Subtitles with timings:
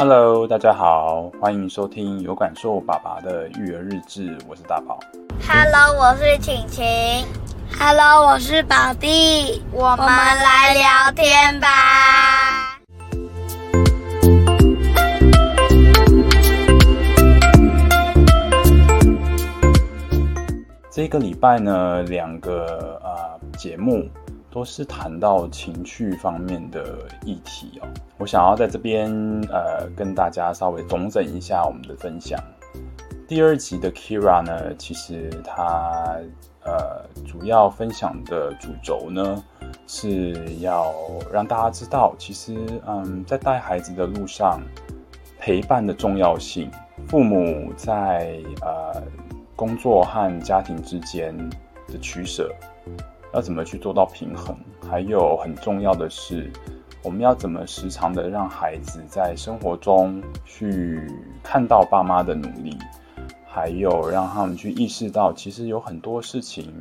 [0.00, 5.00] Hello，大家好，欢迎收听有感受爸爸的育儿日志，我是大宝。
[5.44, 6.86] Hello，我是晴晴。
[7.76, 9.60] Hello，我是宝弟。
[9.72, 12.78] 我们来聊天吧。
[20.92, 24.08] 这个礼拜呢，两个啊、呃、节目。
[24.50, 29.10] 都是谈到情绪方面的议题哦，我想要在这边
[29.50, 32.38] 呃跟大家稍微总整一下我们的分享。
[33.26, 36.16] 第二集的 Kira 呢，其实他
[36.64, 39.44] 呃主要分享的主轴呢
[39.86, 40.94] 是要
[41.30, 42.56] 让大家知道，其实
[42.86, 44.62] 嗯在带孩子的路上
[45.38, 46.70] 陪伴的重要性，
[47.06, 49.02] 父母在呃
[49.54, 51.36] 工作和家庭之间
[51.88, 52.50] 的取舍。
[53.32, 54.56] 要怎么去做到平衡？
[54.90, 56.50] 还有很重要的是，
[57.02, 61.06] 我们要怎么时常的让孩子在生活中去
[61.42, 62.76] 看到爸妈的努力，
[63.46, 66.72] 还有让他们去意识到，其实有很多事情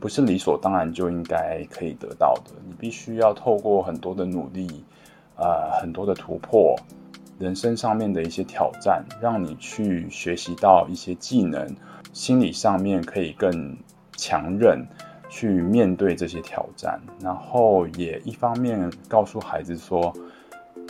[0.00, 2.52] 不是理所当然就应该可以得到的。
[2.66, 4.84] 你必须要透过很多的努力，
[5.36, 6.74] 呃，很多的突破，
[7.38, 11.74] 人生上面的一些挑战，让你去学习到一些技能，
[12.12, 13.76] 心理上面可以更
[14.16, 14.86] 强韧。
[15.34, 20.14] 去面对这些挑战，然后也一方面告诉孩子说，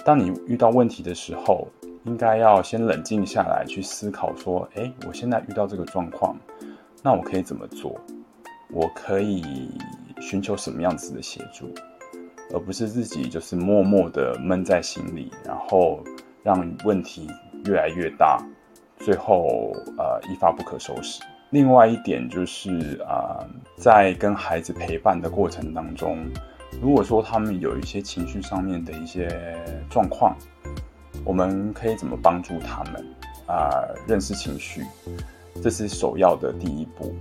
[0.05, 1.67] 当你遇到问题的时候，
[2.05, 6.37] 应该要先冷静下来，去思考说，诶，我现在遇到这个状况，
[7.03, 7.99] 那我可以怎么做？
[8.71, 9.71] 我可以
[10.21, 11.73] 寻求什么样子的协助，
[12.53, 16.05] 而不是自己就是默默的闷在心里，然后
[16.43, 17.27] 让问题
[17.65, 18.39] 越来越大，
[18.99, 21.23] 最后呃一发不可收拾。
[21.49, 23.39] 另外一点就是啊、
[23.77, 26.19] 在跟孩子陪伴的过程当中，
[26.81, 29.29] 如果说他们有一些情绪上面的一些
[29.91, 30.37] 状况，
[31.25, 33.05] 我们可以怎么帮助他们
[33.47, 33.71] 啊、
[34.07, 34.83] 认识情绪，
[35.63, 37.15] 这是首要的第一步，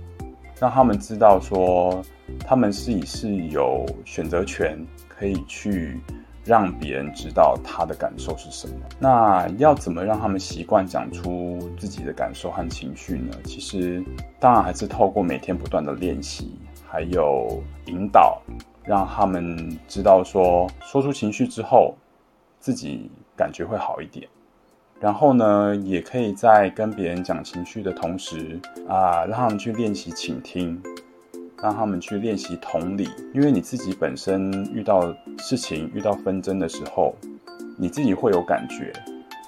[0.58, 2.02] 让他们知道说，
[2.46, 4.78] 他们是以是有选择权，
[5.08, 6.00] 可以去。
[6.44, 8.74] 让别人知道他的感受是什么。
[8.98, 13.34] 那要怎么让他们习惯讲出自己的感受和情绪呢？
[13.44, 14.04] 其实，
[14.38, 16.54] 当然还是透过每天不断的练习，
[16.86, 18.42] 还有引导，
[18.84, 21.94] 让他们知道说，说出情绪之后，
[22.60, 24.28] 自己感觉会好一点。
[25.00, 30.80] 然后呢，也可以在跟别人讲情绪的同时，啊，让他们去练习倾听。
[31.62, 37.14] 让他们去练习同理，因为你自己本身遇到事情、遇到纷争的时候，
[37.78, 38.92] 你自己会有感觉，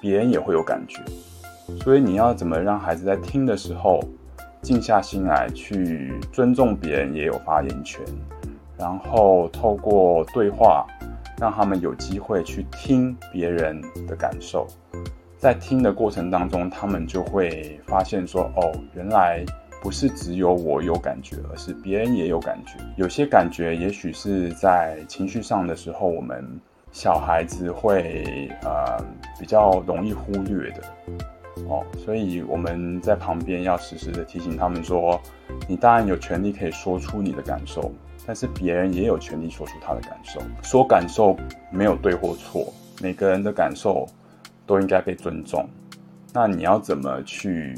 [0.01, 0.99] 别人也会有感觉，
[1.83, 3.99] 所以你要怎么让孩子在听的时候
[4.61, 8.01] 静下心来，去尊重别人也有发言权，
[8.77, 10.87] 然后透过对话，
[11.39, 14.65] 让他们有机会去听别人的感受，
[15.37, 19.45] 在听的过程当中，他们就会发现说：“哦，原来。”
[19.87, 22.73] 不是只有我有感觉，而是别人也有感觉。
[22.97, 26.45] 有些感觉也许是在情绪上的时候，我们
[26.91, 29.01] 小孩子会呃
[29.39, 30.83] 比较容易忽略的
[31.69, 35.17] 哦，所以我们在旁边要时时的提醒他们说：
[35.69, 37.89] 你当然有权利可以说出你的感受，
[38.25, 40.41] 但是别人也有权利说出他的感受。
[40.61, 41.33] 说感受
[41.71, 44.05] 没有对或错，每个人的感受
[44.65, 45.65] 都应该被尊重。
[46.33, 47.73] 那你要怎么去？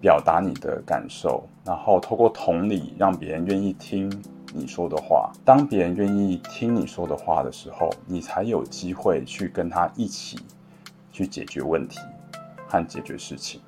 [0.00, 4.12] 表达你的感受，然后透过同理，让别人愿意听
[4.54, 5.32] 你说的话。
[5.44, 10.38] 当别人愿意听你说的话的时候，你才有机会去跟他一起
[11.10, 11.98] 去解决问题
[12.68, 13.60] 和解决事情。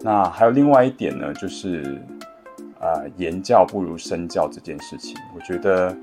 [0.00, 2.00] 那还有另外一点呢，就是
[2.80, 5.94] 呃，言教不如身教这件事情，我觉得。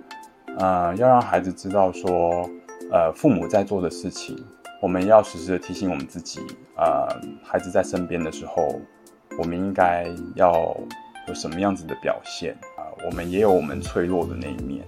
[0.58, 2.47] 呃，要让孩子知道说，
[2.91, 4.38] 呃，父母在做的事情，
[4.81, 6.41] 我们要时时的提醒我们自己。
[6.75, 7.08] 呃，
[7.44, 8.80] 孩子在身边的时候，
[9.39, 10.06] 我们应该
[10.36, 10.75] 要
[11.27, 12.86] 有什么样子的表现啊？
[13.06, 14.86] 我们也有我们脆弱的那一面，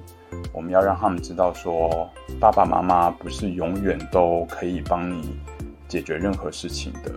[0.54, 5.40] 我们要让他们知道说，爸爸妈妈不是永远都可以帮你
[5.88, 7.12] 解决任何事情的。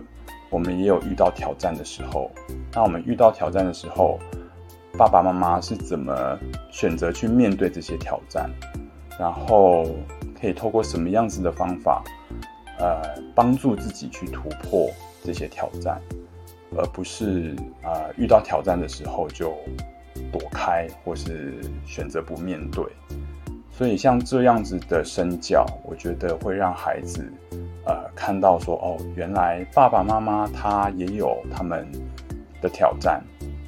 [0.49, 2.31] 我们也有遇到挑战的时候，
[2.73, 4.19] 那我们遇到挑战的时候。
[4.99, 6.37] 爸爸妈妈是怎么
[6.69, 8.49] 选择去面对这些挑战，
[9.17, 9.85] 然后
[10.37, 12.03] 可以透过什么样子的方法，
[12.79, 13.01] 呃，
[13.33, 14.89] 帮助自己去突破
[15.23, 16.01] 这些挑战，
[16.75, 19.57] 而不是呃遇到挑战的时候就
[20.33, 22.83] 躲开或是选择不面对。
[23.71, 27.31] 所以像这样子的身教，我觉得会让孩子
[27.85, 31.89] 呃看到说，哦，原来爸爸妈妈他也有他们
[32.61, 33.23] 的挑战。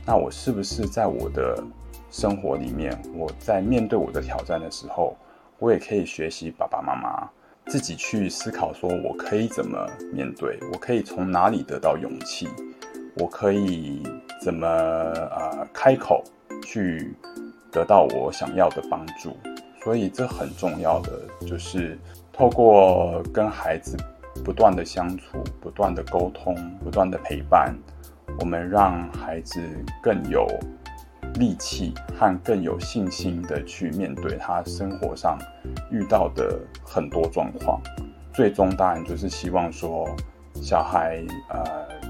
[0.06, 1.64] 那我是不是在我的
[2.10, 5.16] 生活里面，我在面对我的挑战的时候，
[5.60, 7.30] 我也可以学习爸爸妈妈
[7.68, 12.50] 自己去思考，说我可以怎么面对，我可以从哪里得到勇气，
[13.16, 14.04] 我可以
[14.42, 16.24] 怎么呃开口
[16.66, 17.14] 去
[17.72, 19.38] 得到我想要的帮助。
[19.84, 21.98] 所以这很重要的就是
[22.34, 23.98] 透过跟孩子
[24.44, 27.76] 不断的相处、不断的沟通、不断的陪伴，
[28.42, 29.62] 我们让孩子
[30.02, 30.48] 更有
[31.36, 35.38] 力气和更有信心的去面对他生活上
[35.92, 37.80] 遇到的很多状况。
[38.34, 40.10] 最终当然就是希望说，
[40.56, 41.64] 小孩呃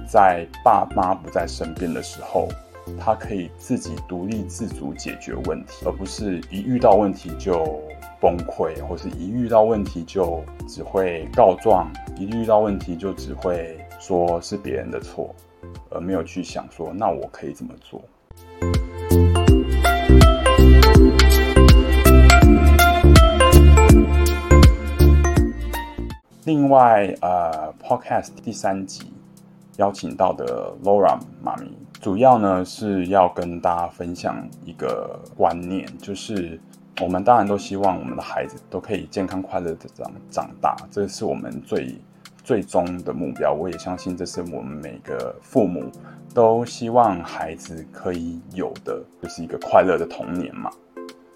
[0.08, 2.48] 在爸妈不在身边的时候，
[2.98, 7.82] 他可以自己独立自主解决问题，而不是一遇到问题就
[8.22, 15.36] 崩溃，或是一遇到问题就只会告状，一遇到问题就只会说是别人的错，
[15.92, 18.02] 而没有去想说，那我可以怎么做。
[26.46, 29.14] 另外，呃，Podcast 第三集
[29.78, 31.72] 邀请到的 Laura 妈咪，
[32.02, 36.60] 主要呢是要跟大家分享一个观念，就是。
[37.00, 41.96] 我们当然都希望我们的孩子都可以健康快乐的长长大，这是我们最
[42.44, 43.54] 最终的目标。
[43.54, 45.92] 我也相信这是我们每个父母
[46.34, 50.70] 都希望孩子可以有的，就是一个快乐的童年嘛。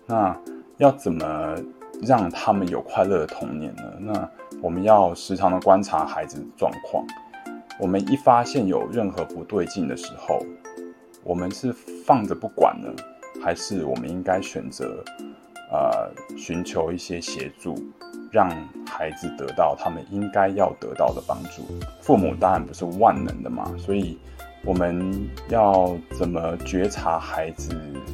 [0.05, 0.37] 那
[0.77, 1.55] 要怎么
[2.01, 3.83] 让他们有快乐的童年呢？
[3.99, 4.29] 那
[4.61, 7.05] 我们要时常的观察孩子的状况。
[7.79, 10.39] 我们一发现有任何不对劲的时候，
[11.23, 11.73] 我们是
[12.05, 12.89] 放着不管呢，
[13.43, 15.03] 还是我们应该选择？
[15.71, 17.75] 呃，寻求一些协助，
[18.35, 18.49] 让
[18.85, 21.63] 孩子得到他们应该要得到的帮助。
[22.01, 24.19] 父母当然不是万能的嘛，所以
[24.65, 27.69] 我们要怎么觉察孩子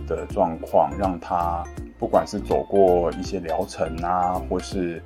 [0.07, 1.63] 的状况，让他
[1.97, 5.01] 不管是走过一些疗程啊，或是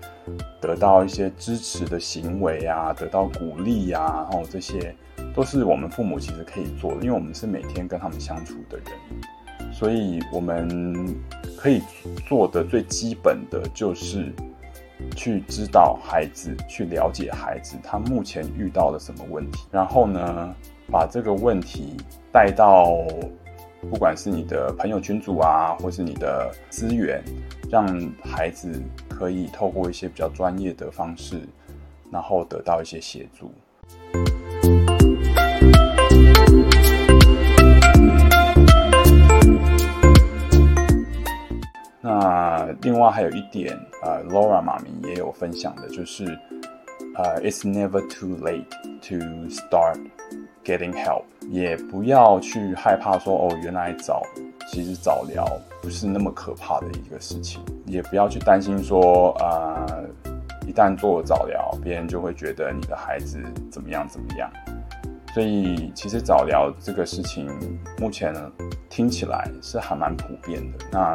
[0.60, 4.94] 得到一些支持的行为啊，得到鼓励呀，然后这些
[5.34, 8.88] 都是我们父母其实可以做的，因为我们是每天跟他们相处的人。
[9.72, 11.16] 所以，我们
[11.58, 11.82] 可以
[12.28, 14.34] 做的最基本的就是
[15.16, 20.56] 去指导孩子，去了解孩子他目前遇到了什么问题，然后呢，
[20.92, 21.98] 把这个问题
[22.32, 22.98] 带到
[23.90, 27.24] 不管是你的朋友群组啊，或是你的资源，
[27.70, 27.86] 让
[28.24, 31.42] 孩子可以透过一些比较专业的方式，
[32.12, 33.52] 然后得到一些协助。
[42.82, 46.26] 另外还有一点，呃，Laura 妈咪也有分享的，就是，
[47.16, 48.66] 呃，It's never too late
[49.10, 49.16] to
[49.50, 50.00] start
[50.64, 54.22] getting help，也不要去害怕说，哦，原来早，
[54.68, 55.46] 其实早疗
[55.82, 60.04] 不是那么可怕的一个事情，也不要去担心说，呃，
[60.68, 63.42] 一旦做了早疗，别人就会觉得你的孩子
[63.72, 64.50] 怎么样怎么样。
[65.34, 67.48] 所以，其实早疗这个事情，
[68.00, 68.34] 目前，
[68.90, 70.86] 听起来是还蛮普遍的。
[70.90, 71.14] 那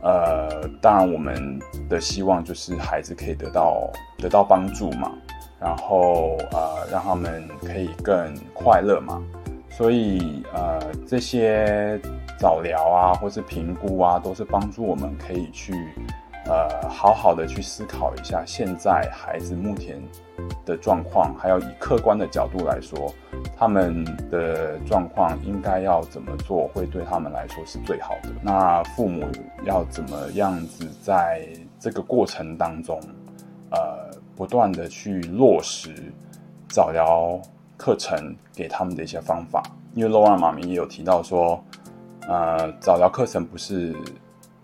[0.00, 1.58] 呃，当然，我们
[1.88, 5.12] 的希望就是孩子可以得到得到帮助嘛，
[5.60, 9.22] 然后呃，让他们可以更快乐嘛。
[9.70, 12.00] 所以呃，这些
[12.38, 15.72] 早疗啊，或是评估啊，都是帮助我们可以去
[16.46, 20.00] 呃，好好的去思考一下现在孩子目前
[20.64, 23.12] 的状况，还有以客观的角度来说。
[23.56, 28.30] 他们的状况应该要怎么做，会对他们来说是最好的。
[28.42, 29.26] 那父母
[29.64, 31.48] 要怎么样子在
[31.80, 33.00] 这个过程当中，
[33.70, 35.94] 呃，不断的去落实
[36.68, 37.40] 早疗
[37.76, 39.62] 课程给他们的一些方法。
[39.94, 41.62] 因为 Laura 妈咪也有提到说，
[42.28, 43.94] 呃，早疗课程不是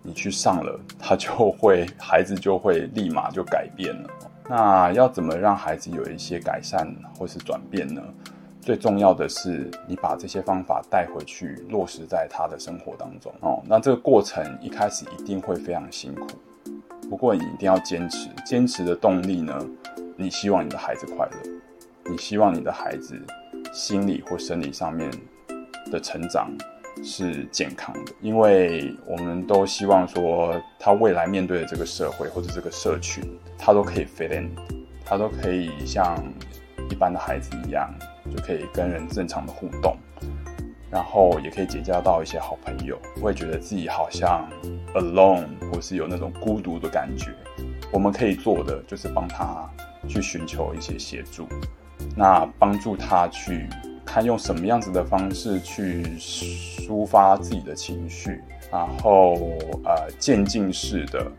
[0.03, 4.11] 你去上了，他就会孩子就会立马就改变了。
[4.49, 6.87] 那要怎么让孩子有一些改善
[7.19, 8.03] 或是转变呢？
[8.65, 13.63] 最重要的是，你把这些方法带回去，落实在他的生活当中哦。
[13.67, 16.27] 那这个过程一开始一定会非常辛苦，
[17.11, 18.31] 不过你一定要坚持。
[18.47, 19.55] 坚持的动力呢？
[20.17, 23.21] 你希望你的孩子快乐，你希望你的孩子
[23.71, 25.11] 心理或生理上面
[25.91, 26.51] 的成长
[27.03, 33.23] 是健康的，因为我们都希望说，他未来面对的这个社会或者这个社群，
[33.59, 34.51] 他都可以 fit in，
[35.05, 36.17] 他都可以像
[36.95, 37.93] 一般的孩子一样。
[38.35, 39.97] 就可以跟人正常的互动，
[40.91, 44.49] 然后也可以结交到一些好朋友，不会觉得自己好像
[44.95, 47.31] alone 或是有那种孤独的感觉。
[47.93, 49.71] 我们可以做的就是帮他
[50.09, 51.47] 去寻求一些协助，
[52.17, 53.69] 那帮助他去
[54.07, 58.41] 看用什么样子的方式去抒发自己的情绪，
[58.73, 59.35] 然后
[59.85, 61.31] 呃渐进式的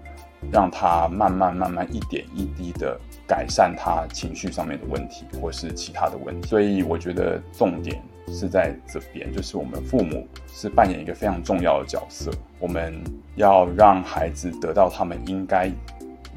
[0.52, 6.48] 让他慢慢慢慢一点一滴的改善他情绪上面的问题，或是其他的问题。
[6.48, 13.02] 所以我觉得重点是在这边，就是我们父母是扮演一个非常重要的角色，我们
[13.36, 15.72] 要让孩子得到他们应该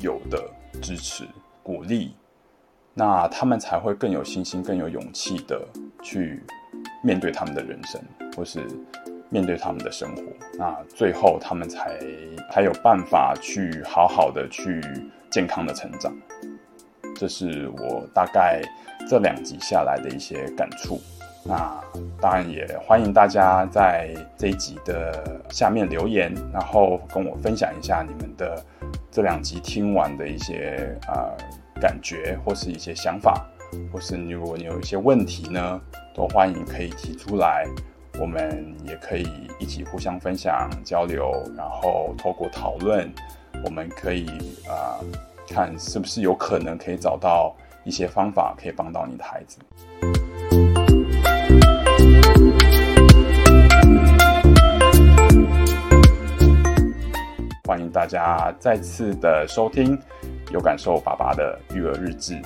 [0.00, 0.42] 有的
[0.80, 1.24] 支持、
[1.62, 2.14] 鼓励。
[2.94, 5.64] 那他们才会更有信心、更有勇气的
[6.02, 6.42] 去
[7.00, 8.02] 面对他们的人生，
[8.36, 8.66] 或是
[9.30, 10.22] 面对他们的生活。
[10.58, 11.98] 那最后他们才
[12.52, 14.80] 才有办法去好好的去
[15.30, 16.14] 健康的成长。
[17.16, 18.62] 这是我大概
[19.08, 21.00] 这两集下来的一些感触。
[21.44, 21.80] 那
[22.20, 28.64] 当然也欢迎大家在这一集的下面留言，然后跟我分享一下你们的
[29.10, 31.32] 这两集听完的一些啊。
[31.36, 31.44] 呃
[31.80, 33.46] 感觉或是一些想法，
[33.92, 35.80] 或是你如果你有一些问题呢，
[36.12, 37.64] 都欢迎可以提出来，
[38.20, 39.28] 我们也可以
[39.60, 43.08] 一起互相分享交流，然后透过讨论，
[43.64, 44.26] 我们可以
[44.68, 44.98] 啊、
[45.48, 49.58] 看是不是有可能可以找到一些方法可以帮到你的孩子。
[57.64, 59.96] 欢迎大家再次的收听。
[60.50, 62.40] 有感受爸爸的育儿日志，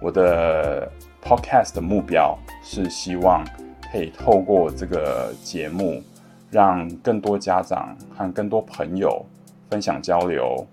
[0.00, 0.88] 我的
[1.20, 3.44] podcast 的目标是希望
[3.90, 6.02] 可以透过这个节目，
[6.50, 9.24] 让更多家长和更多朋友
[9.70, 10.66] 分享交流，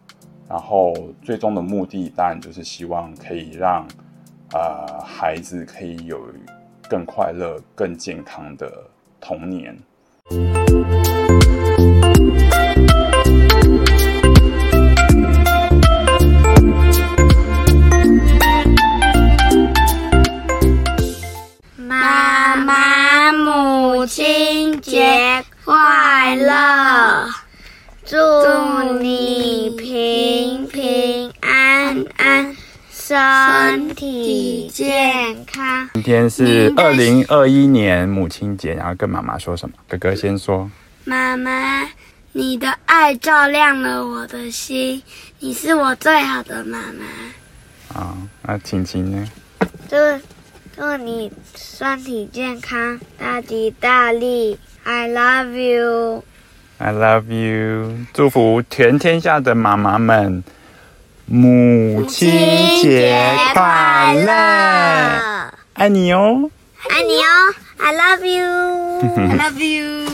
[0.49, 3.87] 然后最终的目的当然就是希望可以让
[4.53, 6.21] 呃孩子可以有
[6.89, 8.71] 更快乐、更健康的
[9.21, 9.77] 童年。
[36.05, 39.73] 天是二零二一年母亲节，然后跟妈妈说什么？
[39.87, 40.69] 哥哥先说。
[41.03, 41.89] 妈妈，
[42.31, 45.01] 你的爱照亮了我的心，
[45.39, 47.99] 你是我最好的妈妈。
[47.99, 49.27] 啊，那晴晴呢？
[49.89, 49.95] 祝
[50.75, 54.59] 祝你身体健康，大吉大利。
[54.83, 56.23] I love you.
[56.77, 57.97] I love you.
[58.13, 60.43] 祝福全天下的妈妈们，
[61.25, 62.29] 母亲
[62.83, 63.19] 节
[63.55, 65.34] 快乐！
[65.77, 66.49] 안녕.
[66.89, 67.25] 안녕.
[67.81, 68.43] I love you.
[69.17, 70.05] I love you.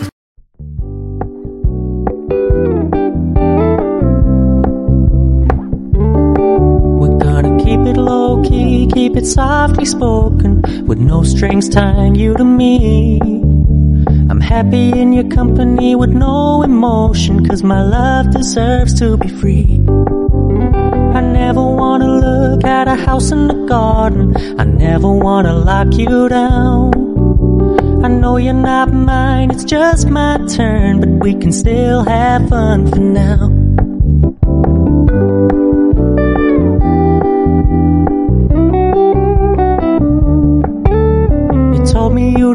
[7.63, 13.19] keep it low key, keep it softly spoken, with no strings tying you to me.
[14.29, 19.79] I'm happy in your company with no emotion, cause my love deserves to be free.
[21.51, 24.33] I never wanna look at a house in the garden.
[24.57, 26.93] I never wanna lock you down.
[28.05, 32.89] I know you're not mine, it's just my turn, but we can still have fun
[32.89, 33.60] for now.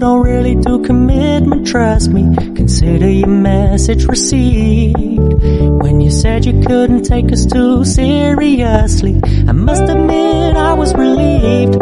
[0.00, 2.35] Don't really do commitment, trust me.
[2.55, 4.97] Consider your message received.
[4.99, 11.79] When you said you couldn't take us too seriously, I must admit I was relieved.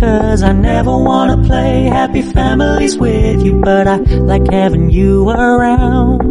[0.00, 6.22] Cause I never wanna play happy families with you, but I like having you around.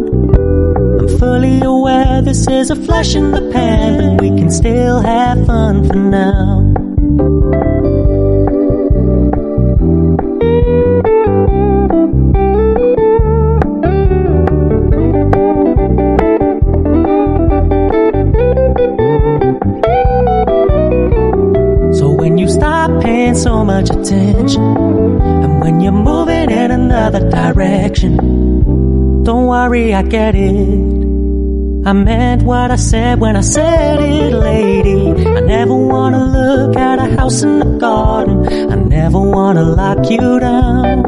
[1.00, 5.46] I'm fully aware this is a flash in the pan, but we can still have
[5.46, 6.89] fun for now.
[23.40, 24.62] So much attention.
[25.44, 28.16] And when you're moving in another direction,
[29.24, 31.00] don't worry, I get it.
[31.86, 35.26] I meant what I said when I said it, lady.
[35.26, 38.46] I never wanna look at a house in the garden.
[38.70, 40.98] I never wanna lock you down.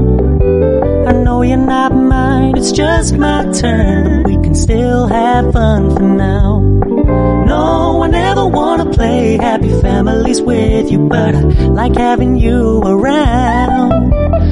[1.08, 4.22] I know you're not mine, it's just my turn.
[4.22, 6.60] We can still have fun for now.
[7.46, 9.78] No, I never wanna play happy
[10.32, 13.92] always with you, but I like having you around.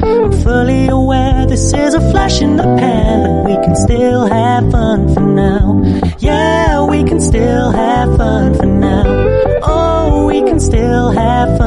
[0.03, 4.71] I'm fully aware this is a flash in the pan, but we can still have
[4.71, 5.81] fun for now.
[6.19, 9.03] Yeah, we can still have fun for now.
[9.63, 11.57] Oh, we can still have